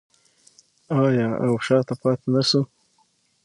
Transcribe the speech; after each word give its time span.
آیا 1.03 1.27
او 1.43 1.53
شاته 1.65 1.93
پاتې 2.01 2.27
نشو؟ 2.33 2.61